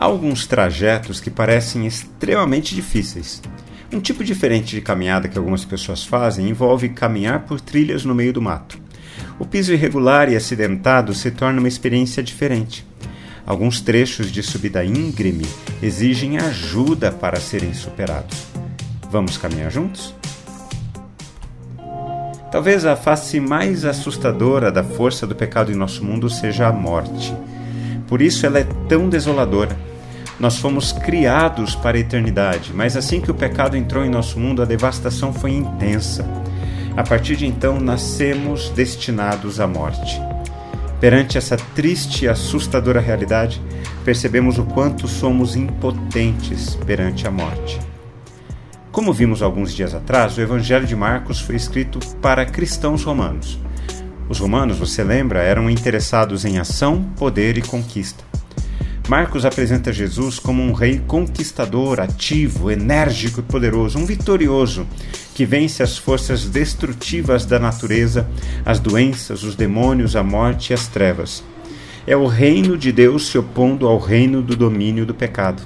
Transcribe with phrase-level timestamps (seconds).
[0.00, 3.42] Há alguns trajetos que parecem extremamente difíceis.
[3.92, 8.32] Um tipo diferente de caminhada que algumas pessoas fazem envolve caminhar por trilhas no meio
[8.32, 8.78] do mato.
[9.38, 12.86] O piso irregular e acidentado se torna uma experiência diferente.
[13.44, 15.44] Alguns trechos de subida íngreme
[15.82, 18.46] exigem ajuda para serem superados.
[19.10, 20.14] Vamos caminhar juntos?
[22.50, 27.36] Talvez a face mais assustadora da força do pecado em nosso mundo seja a morte.
[28.08, 29.89] Por isso ela é tão desoladora
[30.40, 34.62] nós fomos criados para a eternidade, mas assim que o pecado entrou em nosso mundo,
[34.62, 36.26] a devastação foi intensa.
[36.96, 40.18] A partir de então, nascemos destinados à morte.
[40.98, 43.60] Perante essa triste e assustadora realidade,
[44.02, 47.78] percebemos o quanto somos impotentes perante a morte.
[48.90, 53.58] Como vimos alguns dias atrás, o Evangelho de Marcos foi escrito para cristãos romanos.
[54.26, 58.29] Os romanos, você lembra, eram interessados em ação, poder e conquista.
[59.08, 64.86] Marcos apresenta Jesus como um rei conquistador, ativo, enérgico e poderoso, um vitorioso
[65.34, 68.28] que vence as forças destrutivas da natureza,
[68.64, 71.42] as doenças, os demônios, a morte e as trevas.
[72.06, 75.62] É o reino de Deus se opondo ao reino do domínio do pecado.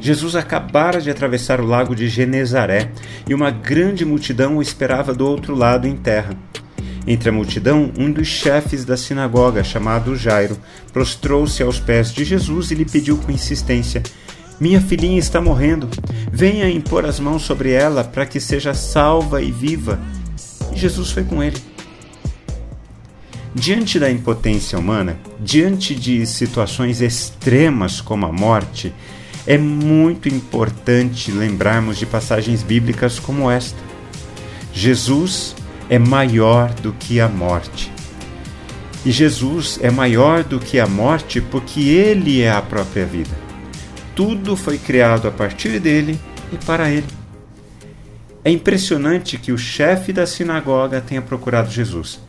[0.00, 2.90] Jesus acabara de atravessar o lago de Genezaré
[3.28, 6.36] e uma grande multidão o esperava do outro lado em terra.
[7.06, 10.58] Entre a multidão, um dos chefes da sinagoga, chamado Jairo,
[10.92, 14.02] prostrou-se aos pés de Jesus e lhe pediu com insistência:
[14.58, 15.88] Minha filhinha está morrendo.
[16.32, 20.00] Venha impor as mãos sobre ela para que seja salva e viva.
[20.72, 21.58] E Jesus foi com ele.
[23.54, 28.92] Diante da impotência humana, diante de situações extremas como a morte,
[29.46, 33.78] é muito importante lembrarmos de passagens bíblicas como esta.
[34.74, 35.54] Jesus
[35.88, 37.92] é maior do que a morte.
[39.04, 43.30] E Jesus é maior do que a morte porque ele é a própria vida.
[44.14, 46.18] Tudo foi criado a partir dele
[46.52, 47.06] e para ele.
[48.44, 52.20] É impressionante que o chefe da sinagoga tenha procurado Jesus.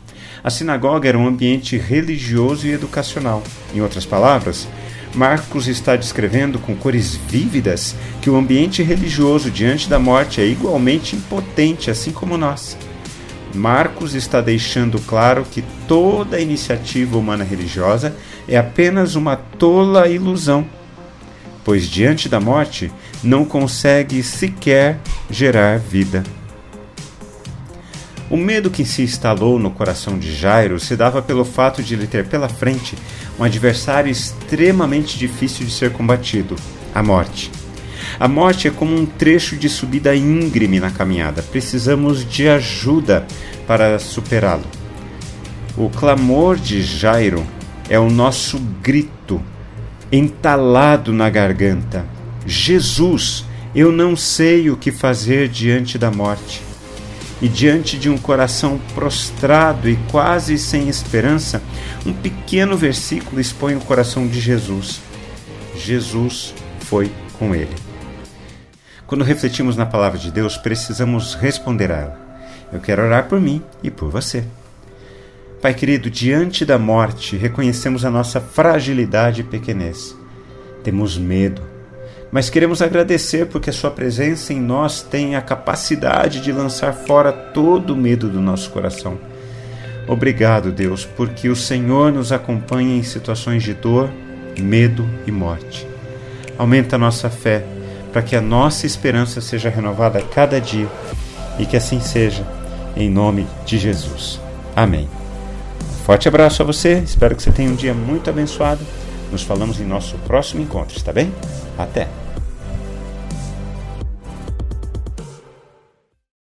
[0.42, 3.42] A sinagoga era um ambiente religioso e educacional.
[3.74, 4.68] Em outras palavras,
[5.14, 11.16] Marcos está descrevendo com cores vívidas que o ambiente religioso diante da morte é igualmente
[11.16, 12.76] impotente, assim como nós.
[13.54, 18.14] Marcos está deixando claro que toda iniciativa humana religiosa
[18.46, 20.66] é apenas uma tola ilusão,
[21.64, 22.92] pois diante da morte
[23.22, 24.98] não consegue sequer
[25.30, 26.22] gerar vida.
[28.30, 32.06] O medo que se instalou no coração de Jairo se dava pelo fato de ele
[32.06, 32.94] ter pela frente
[33.38, 36.54] um adversário extremamente difícil de ser combatido
[36.94, 37.50] a morte.
[38.18, 41.42] A morte é como um trecho de subida íngreme na caminhada.
[41.42, 43.26] Precisamos de ajuda
[43.66, 44.64] para superá-lo.
[45.76, 47.46] O clamor de Jairo
[47.88, 49.40] é o nosso grito
[50.10, 52.04] entalado na garganta.
[52.46, 56.62] Jesus, eu não sei o que fazer diante da morte.
[57.40, 61.62] E diante de um coração prostrado e quase sem esperança,
[62.04, 65.00] um pequeno versículo expõe o coração de Jesus.
[65.76, 67.87] Jesus foi com ele.
[69.08, 72.18] Quando refletimos na palavra de Deus, precisamos responder a ela.
[72.70, 74.44] Eu quero orar por mim e por você.
[75.62, 80.14] Pai querido, diante da morte, reconhecemos a nossa fragilidade e pequenez.
[80.84, 81.62] Temos medo,
[82.30, 87.32] mas queremos agradecer porque a Sua presença em nós tem a capacidade de lançar fora
[87.32, 89.18] todo o medo do nosso coração.
[90.06, 94.10] Obrigado, Deus, porque o Senhor nos acompanha em situações de dor,
[94.60, 95.88] medo e morte.
[96.58, 97.64] Aumenta a nossa fé
[98.18, 100.88] para que a nossa esperança seja renovada cada dia
[101.56, 102.44] e que assim seja,
[102.96, 104.40] em nome de Jesus.
[104.74, 105.08] Amém.
[106.04, 108.84] Forte abraço a você, espero que você tenha um dia muito abençoado.
[109.30, 111.32] Nos falamos em nosso próximo encontro, está bem?
[111.78, 112.27] Até!